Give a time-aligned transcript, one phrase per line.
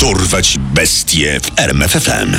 [0.00, 2.36] Dorwać bestie w RMFFM.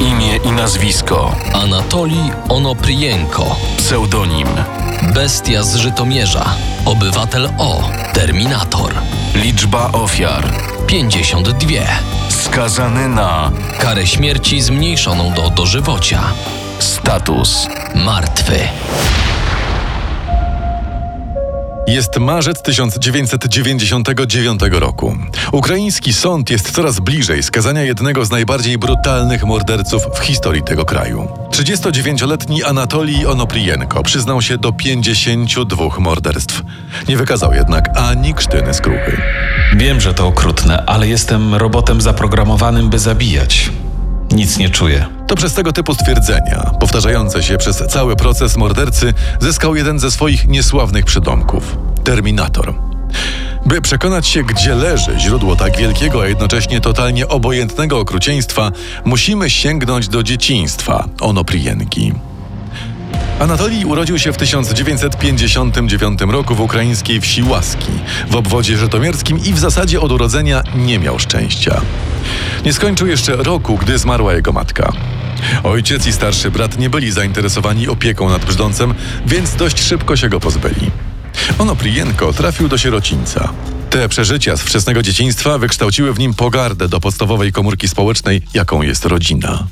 [0.00, 1.36] Imię i nazwisko.
[1.54, 3.56] Anatolii Onoprijenko.
[3.76, 4.48] Pseudonim.
[5.14, 6.54] Bestia z Żytomierza.
[6.84, 7.90] Obywatel O.
[8.14, 8.94] Terminator.
[9.34, 10.52] Liczba ofiar.
[10.86, 11.68] 52.
[12.28, 16.20] Skazany na Karę śmierci zmniejszoną do dożywocia.
[16.78, 17.66] status.
[17.94, 18.58] Martwy.
[21.86, 25.16] Jest marzec 1999 roku.
[25.52, 31.28] Ukraiński sąd jest coraz bliżej skazania jednego z najbardziej brutalnych morderców w historii tego kraju.
[31.50, 36.62] 39-letni Anatolij Onoprijenko przyznał się do 52 morderstw.
[37.08, 39.22] Nie wykazał jednak ani krztyny skruchy.
[39.76, 43.70] Wiem, że to okrutne, ale jestem robotem zaprogramowanym, by zabijać.
[44.30, 45.06] Nic nie czuję.
[45.26, 50.48] To przez tego typu stwierdzenia, powtarzające się przez cały proces mordercy, zyskał jeden ze swoich
[50.48, 52.74] niesławnych przydomków Terminator.
[53.66, 58.72] By przekonać się, gdzie leży źródło tak wielkiego, a jednocześnie totalnie obojętnego okrucieństwa,
[59.04, 62.12] musimy sięgnąć do dzieciństwa Onoprijenki.
[63.40, 67.92] Anatolij urodził się w 1959 roku w ukraińskiej wsi Łaski,
[68.30, 71.80] w obwodzie żytomierskim i w zasadzie od urodzenia nie miał szczęścia.
[72.64, 74.92] Nie skończył jeszcze roku, gdy zmarła jego matka.
[75.62, 78.94] Ojciec i starszy brat nie byli zainteresowani opieką nad brzdącem,
[79.26, 80.90] więc dość szybko się go pozbyli.
[81.58, 83.52] Onoprijenko trafił do sierocińca.
[83.90, 89.04] Te przeżycia z wczesnego dzieciństwa wykształciły w nim pogardę do podstawowej komórki społecznej, jaką jest
[89.04, 89.66] rodzina.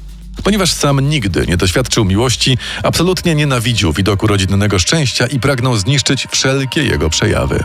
[0.45, 6.85] Ponieważ sam nigdy nie doświadczył miłości, absolutnie nienawidził widoku rodzinnego szczęścia i pragnął zniszczyć wszelkie
[6.85, 7.65] jego przejawy.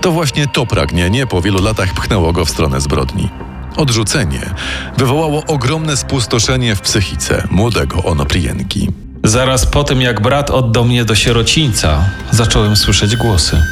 [0.00, 3.28] To właśnie to pragnienie po wielu latach pchnęło go w stronę zbrodni.
[3.76, 4.54] Odrzucenie
[4.96, 8.88] wywołało ogromne spustoszenie w psychice młodego Onoprijenki.
[9.24, 13.62] Zaraz po tym, jak brat oddał mnie do sierocińca, zacząłem słyszeć głosy.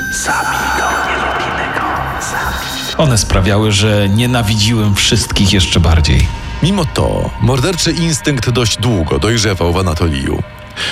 [2.98, 6.44] One sprawiały, że nienawidziłem wszystkich jeszcze bardziej.
[6.62, 10.42] Mimo to morderczy instynkt dość długo dojrzewał w Anatoliju.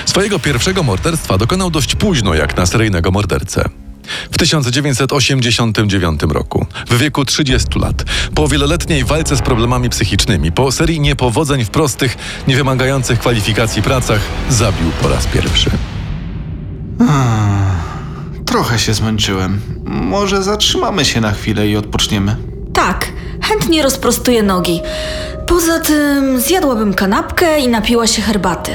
[0.06, 3.68] Swojego pierwszego morderstwa dokonał dość późno jak na seryjnego mordercę.
[4.32, 8.04] W 1989 roku, w wieku 30 lat,
[8.34, 12.16] po wieloletniej walce z problemami psychicznymi, po serii niepowodzeń w prostych,
[12.48, 15.70] niewymagających kwalifikacji pracach, zabił po raz pierwszy.
[18.46, 19.60] Trochę się zmęczyłem.
[19.84, 22.36] Może zatrzymamy się na chwilę i odpoczniemy.
[22.72, 24.80] Tak, chętnie rozprostuję nogi.
[25.46, 28.72] Poza tym zjadłabym kanapkę i napiła się herbaty.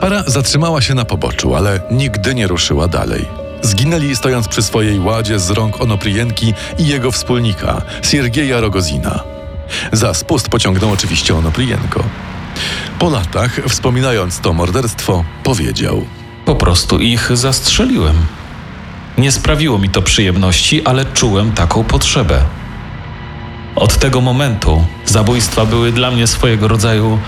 [0.00, 3.28] Para zatrzymała się na poboczu, ale nigdy nie ruszyła dalej.
[3.62, 9.20] Zginęli stojąc przy swojej ładzie z rąk Onoprijenki i jego wspólnika, Siergieja Rogozina.
[9.92, 12.04] Za spust pociągnął oczywiście Onoprijenko.
[12.98, 16.04] Po latach, wspominając to morderstwo, powiedział–
[16.44, 18.16] Po prostu ich zastrzeliłem.
[19.18, 22.42] Nie sprawiło mi to przyjemności, ale czułem taką potrzebę.
[23.76, 27.18] Od tego momentu zabójstwa były dla mnie swojego rodzaju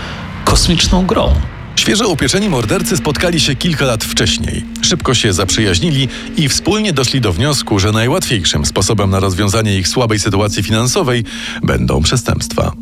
[0.44, 1.34] kosmiczną grą.
[1.76, 4.64] Świeżo upieczeni mordercy spotkali się kilka lat wcześniej.
[4.82, 10.18] Szybko się zaprzyjaźnili i wspólnie doszli do wniosku, że najłatwiejszym sposobem na rozwiązanie ich słabej
[10.18, 11.24] sytuacji finansowej
[11.62, 12.72] będą przestępstwa.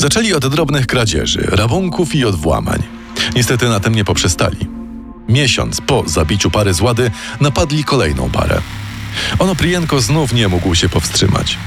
[0.00, 2.82] Zaczęli od drobnych kradzieży, rabunków i od włamań.
[3.36, 4.56] Niestety na tym nie poprzestali.
[5.28, 7.10] Miesiąc po zabiciu pary z łady
[7.40, 8.60] napadli kolejną parę.
[9.38, 11.58] Onoprijenko znów nie mógł się powstrzymać.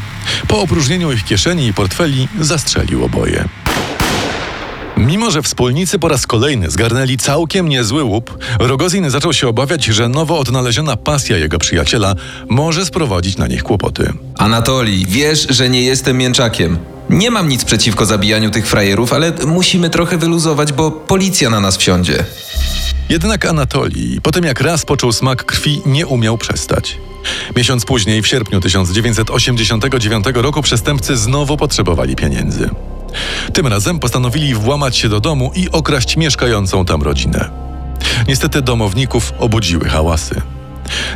[0.47, 3.45] Po opróżnieniu ich kieszeni i portfeli zastrzelił oboje.
[4.97, 10.09] Mimo, że wspólnicy po raz kolejny zgarnęli całkiem niezły łup, Rogozin zaczął się obawiać, że
[10.09, 12.15] nowo odnaleziona pasja jego przyjaciela
[12.49, 14.13] może sprowadzić na nich kłopoty.
[14.37, 16.77] Anatolii, wiesz, że nie jestem mięczakiem.
[17.09, 21.77] Nie mam nic przeciwko zabijaniu tych frajerów, ale musimy trochę wyluzować, bo policja na nas
[21.77, 22.25] wsiądzie.
[23.09, 26.97] Jednak Anatolii, po tym jak raz poczuł smak krwi, nie umiał przestać.
[27.55, 32.69] Miesiąc później, w sierpniu 1989 roku, przestępcy znowu potrzebowali pieniędzy.
[33.53, 37.49] Tym razem postanowili włamać się do domu i okraść mieszkającą tam rodzinę.
[38.27, 40.41] Niestety domowników obudziły hałasy.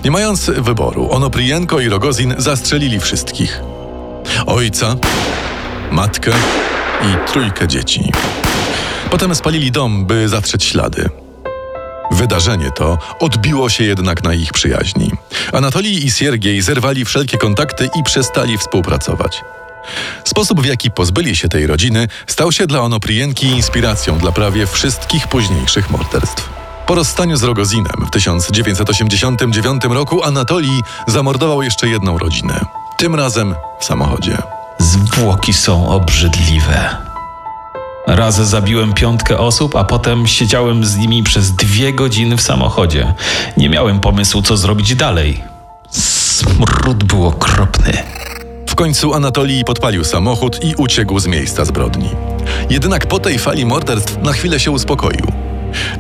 [0.04, 3.62] Nie mając wyboru, Onoprijenko i Rogozin zastrzelili wszystkich.
[4.46, 4.96] Ojca,
[5.92, 6.32] matkę
[7.02, 8.12] i trójkę dzieci.
[9.12, 11.23] Potem spalili dom, by zatrzeć ślady.
[12.14, 15.12] Wydarzenie to odbiło się jednak na ich przyjaźni.
[15.54, 19.44] Anatolij i Siergiej zerwali wszelkie kontakty i przestali współpracować.
[20.24, 25.28] Sposób, w jaki pozbyli się tej rodziny, stał się dla Onoprijenki inspiracją dla prawie wszystkich
[25.28, 26.50] późniejszych morderstw.
[26.88, 32.66] Po rozstaniu z Rogozinem w 1989 roku Anatolij zamordował jeszcze jedną rodzinę.
[32.98, 34.38] Tym razem w samochodzie.
[34.80, 37.13] Zwłoki są obrzydliwe.
[38.08, 43.14] Raz zabiłem piątkę osób, a potem siedziałem z nimi przez dwie godziny w samochodzie.
[43.58, 45.44] Nie miałem pomysłu, co zrobić dalej.
[45.92, 47.94] Smród był okropny.
[48.70, 52.10] W końcu Anatolii podpalił samochód i uciekł z miejsca zbrodni.
[52.70, 55.32] Jednak po tej fali morderstw na chwilę się uspokoił.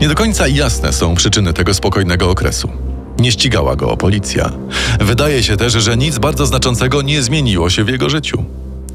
[0.01, 2.69] Nie do końca jasne są przyczyny tego spokojnego okresu.
[3.19, 4.51] Nie ścigała go policja.
[4.99, 8.45] Wydaje się też, że nic bardzo znaczącego nie zmieniło się w jego życiu.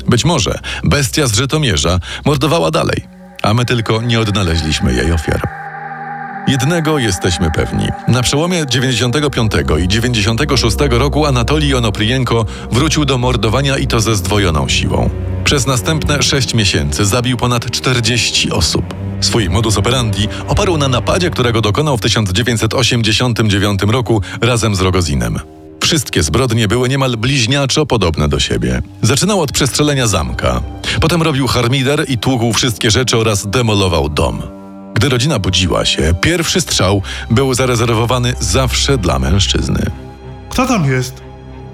[0.09, 3.05] Być może bestia z Żytomierza mordowała dalej,
[3.43, 5.49] a my tylko nie odnaleźliśmy jej ofiar.
[6.49, 7.89] Jednego jesteśmy pewni.
[8.09, 9.53] Na przełomie 95
[9.85, 15.11] i 96 roku Anatolij Onoprijenko wrócił do mordowania i to ze zdwojoną siłą.
[15.45, 18.95] Przez następne 6 miesięcy zabił ponad 40 osób.
[19.21, 25.58] Swój modus operandi oparł na napadzie, którego dokonał w 1989 roku razem z Rogozinem.
[25.89, 28.83] Wszystkie zbrodnie były niemal bliźniaczo podobne do siebie.
[29.03, 30.63] Zaczynał od przestrzelenia zamka.
[31.01, 34.43] Potem robił harmider i tłukł wszystkie rzeczy oraz demolował dom.
[34.95, 39.91] Gdy rodzina budziła się, pierwszy strzał był zarezerwowany zawsze dla mężczyzny,
[40.51, 41.23] Kto tam jest?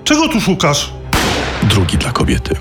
[0.05, 0.91] Czego tu szukasz?
[1.63, 2.57] drugi dla kobiety.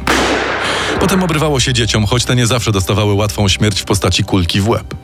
[0.99, 4.69] Potem obrywało się dzieciom, choć te nie zawsze dostawały łatwą śmierć w postaci kulki w
[4.69, 4.95] łeb.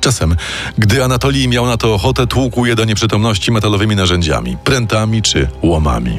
[0.00, 0.36] Czasem,
[0.78, 6.18] gdy Anatolii miał na to ochotę, tłukł je do nieprzytomności metalowymi narzędziami, prętami czy łomami.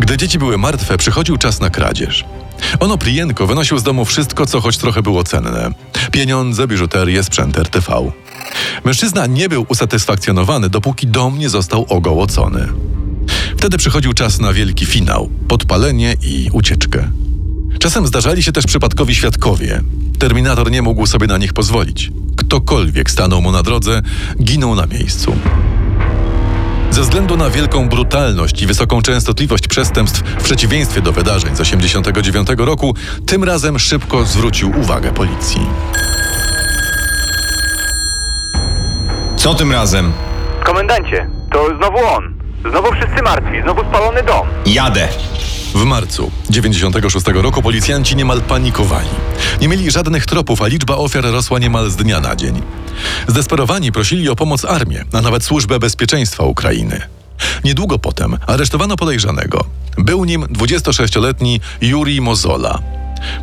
[0.00, 2.24] Gdy dzieci były martwe, przychodził czas na kradzież.
[2.80, 5.70] Ono Prijenko wynosił z domu wszystko, co choć trochę było cenne.
[6.12, 8.10] Pieniądze, biżuterię, sprzęt RTV.
[8.84, 12.68] Mężczyzna nie był usatysfakcjonowany, dopóki dom nie został ogołocony.
[13.56, 17.10] Wtedy przychodził czas na wielki finał, podpalenie i ucieczkę.
[17.78, 19.82] Czasem zdarzali się też przypadkowi świadkowie.
[20.18, 22.10] Terminator nie mógł sobie na nich pozwolić.
[22.38, 24.02] Ktokolwiek stanął mu na drodze,
[24.42, 25.36] ginął na miejscu.
[26.90, 32.66] Ze względu na wielką brutalność i wysoką częstotliwość przestępstw, w przeciwieństwie do wydarzeń z 1989
[32.66, 32.94] roku,
[33.26, 35.66] tym razem szybko zwrócił uwagę policji.
[39.36, 40.12] Co tym razem?
[40.64, 42.37] Komendancie, to znowu on.
[42.60, 44.48] Znowu wszyscy martwi, znowu spalony dom.
[44.66, 45.08] Jadę.
[45.74, 49.08] W marcu 96 roku policjanci niemal panikowali.
[49.60, 52.62] Nie mieli żadnych tropów, a liczba ofiar rosła niemal z dnia na dzień.
[53.26, 57.00] Zdesperowani prosili o pomoc armię, a nawet służbę bezpieczeństwa Ukrainy.
[57.64, 59.64] Niedługo potem aresztowano podejrzanego.
[59.98, 62.78] Był nim 26-letni Juri Mozola.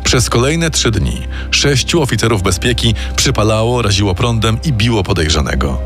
[0.04, 5.78] Przez kolejne trzy dni sześciu oficerów bezpieki przypalało, raziło prądem i biło podejrzanego.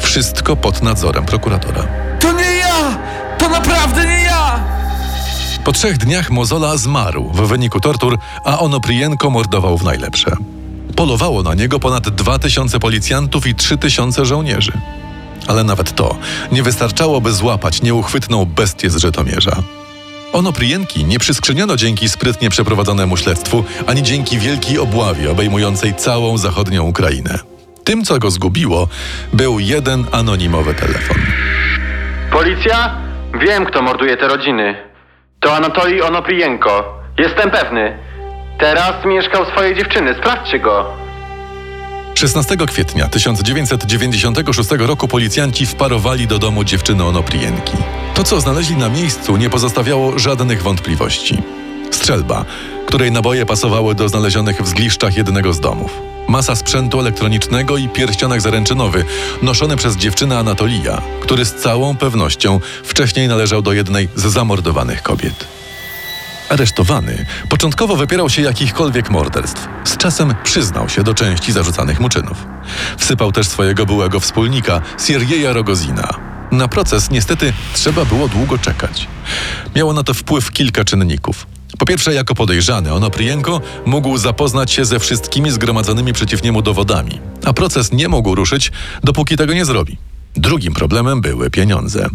[0.00, 1.86] Wszystko pod nadzorem prokuratora.
[2.20, 2.47] To nie
[5.68, 10.30] Po trzech dniach Mozola zmarł w wyniku tortur, a Onoprijenko mordował w najlepsze.
[10.96, 14.72] Polowało na niego ponad 2000 policjantów i 3000 żołnierzy.
[15.46, 16.16] Ale nawet to
[16.52, 19.56] nie wystarczało, by złapać nieuchwytną bestię z Żytomierza.
[20.32, 27.38] Onoprijenki nie przyskrzyniono dzięki sprytnie przeprowadzonemu śledztwu, ani dzięki wielkiej obławie obejmującej całą zachodnią Ukrainę.
[27.84, 28.88] Tym, co go zgubiło,
[29.32, 31.16] był jeden anonimowy telefon.
[32.32, 32.96] Policja?
[33.40, 34.88] Wiem, kto morduje te rodziny.
[35.40, 37.00] To Anatolij Onoprijenko.
[37.18, 37.98] Jestem pewny.
[38.58, 40.14] Teraz mieszkał swojej dziewczyny.
[40.14, 40.86] Sprawdźcie go.
[42.14, 47.76] 16 kwietnia 1996 roku policjanci wparowali do domu dziewczyny Onoprijenki.
[48.14, 51.42] To, co znaleźli na miejscu, nie pozostawiało żadnych wątpliwości.
[52.08, 52.44] Strzelba,
[52.86, 55.90] której naboje pasowały do znalezionych w zgliszczach jednego z domów.
[56.28, 59.04] Masa sprzętu elektronicznego i pierścionek zaręczynowy,
[59.42, 65.46] noszony przez dziewczynę Anatolija, który z całą pewnością wcześniej należał do jednej z zamordowanych kobiet.
[66.48, 69.68] Aresztowany początkowo wypierał się jakichkolwiek morderstw.
[69.84, 72.46] Z czasem przyznał się do części zarzucanych mu czynów.
[72.98, 76.14] Wsypał też swojego byłego wspólnika, Sierjeja Rogozina.
[76.52, 79.08] Na proces niestety trzeba było długo czekać.
[79.76, 81.57] Miało na to wpływ kilka czynników.
[81.78, 87.52] Po pierwsze, jako podejrzany, Onoprijenko mógł zapoznać się ze wszystkimi zgromadzonymi przeciw niemu dowodami, a
[87.52, 88.72] proces nie mógł ruszyć,
[89.04, 89.96] dopóki tego nie zrobi.
[90.36, 92.08] Drugim problemem były pieniądze.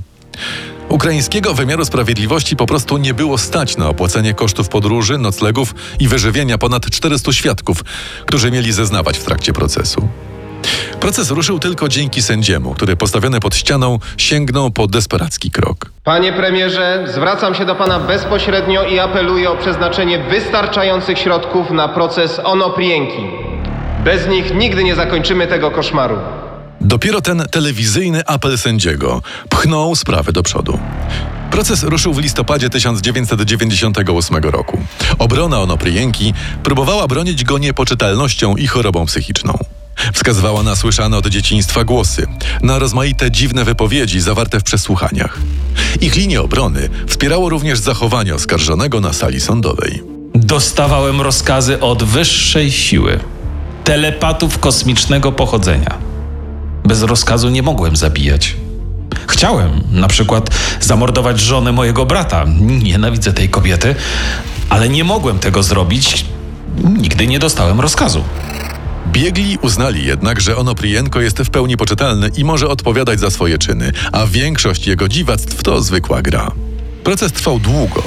[0.90, 6.58] Ukraińskiego wymiaru sprawiedliwości po prostu nie było stać na opłacenie kosztów podróży, noclegów i wyżywienia
[6.58, 7.84] ponad 400 świadków,
[8.26, 10.08] którzy mieli zeznawać w trakcie procesu.
[11.00, 15.92] Proces ruszył tylko dzięki sędziemu, który postawiony pod ścianą sięgnął po desperacki krok.
[16.04, 22.40] Panie premierze, zwracam się do pana bezpośrednio i apeluję o przeznaczenie wystarczających środków na proces
[22.44, 23.24] Onoprienki.
[24.04, 26.18] Bez nich nigdy nie zakończymy tego koszmaru.
[26.82, 30.80] Dopiero ten telewizyjny apel sędziego pchnął sprawę do przodu.
[31.52, 34.82] Proces ruszył w listopadzie 1998 roku.
[35.20, 39.58] Obrona Onoprijenki próbowała bronić go niepoczytalnością i chorobą psychiczną.
[40.14, 42.28] Wskazywała na słyszane od dzieciństwa głosy,
[42.62, 45.40] na rozmaite dziwne wypowiedzi zawarte w przesłuchaniach.
[46.02, 50.04] Ich linię obrony wspierało również zachowanie oskarżonego na sali sądowej.
[50.36, 53.20] Dostawałem rozkazy od wyższej siły,
[53.84, 55.98] telepatów kosmicznego pochodzenia.
[56.86, 58.56] Bez rozkazu nie mogłem zabijać.
[59.28, 62.46] Chciałem na przykład zamordować żonę mojego brata.
[62.84, 63.96] Nienawidzę tej kobiety,
[64.70, 66.26] ale nie mogłem tego zrobić.
[66.98, 68.24] Nigdy nie dostałem rozkazu.
[69.08, 73.92] Biegli uznali jednak, że Onoprienko jest w pełni poczytalny i może odpowiadać za swoje czyny,
[74.12, 76.52] a większość jego dziwactw to zwykła gra.
[77.04, 78.04] Proces trwał długo.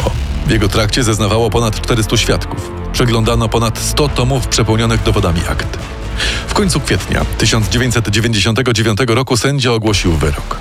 [0.47, 2.71] W jego trakcie zeznawało ponad 400 świadków.
[2.93, 5.79] Przeglądano ponad 100 tomów przepełnionych dowodami akt.
[6.49, 10.61] W końcu kwietnia 1999 roku sędzia ogłosił wyrok.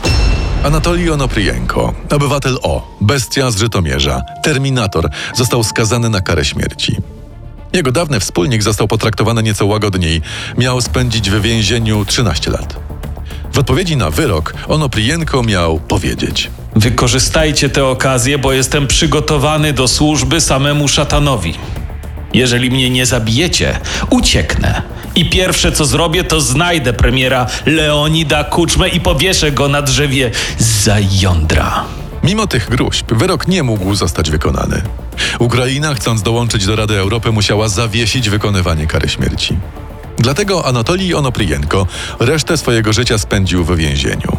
[0.63, 6.97] Anatolij Onoprienko, obywatel O, bestia z Żytomierza, terminator, został skazany na karę śmierci.
[7.75, 10.21] Jego dawny wspólnik został potraktowany nieco łagodniej.
[10.57, 12.75] Miał spędzić w więzieniu 13 lat.
[13.53, 20.41] W odpowiedzi na wyrok Onoprienko miał powiedzieć: Wykorzystajcie tę okazję, bo jestem przygotowany do służby
[20.41, 21.53] samemu szatanowi.
[22.33, 23.79] Jeżeli mnie nie zabijecie,
[24.09, 24.81] ucieknę.
[25.15, 30.95] I pierwsze co zrobię, to znajdę premiera Leonida Kuczmę i powieszę go na drzewie za
[31.21, 31.85] jądra.
[32.25, 34.81] Mimo tych gruźb, wyrok nie mógł zostać wykonany.
[35.39, 39.57] Ukraina, chcąc dołączyć do Rady Europy, musiała zawiesić wykonywanie kary śmierci.
[40.17, 41.87] Dlatego Anatolij Onoprienko
[42.19, 44.37] resztę swojego życia spędził w więzieniu.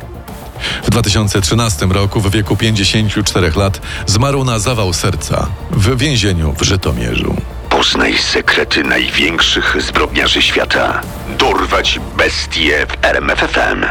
[0.83, 7.37] W 2013 roku, w wieku 54 lat, zmarł na zawał serca w więzieniu w Żytomierzu.
[7.71, 11.00] Poznaj sekrety największych zbrodniarzy świata.
[11.38, 13.85] Dorwać bestie w RMFFM.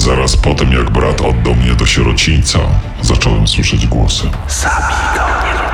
[0.00, 2.58] Zaraz po tym, jak brat oddał mnie do sierocińca,
[3.02, 4.30] zacząłem słyszeć głosy.
[4.46, 5.22] Sami go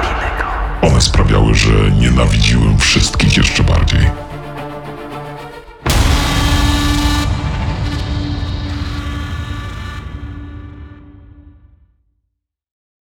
[0.03, 0.89] nie go.
[0.89, 4.26] One sprawiały, że nienawidziłem wszystkich jeszcze bardziej.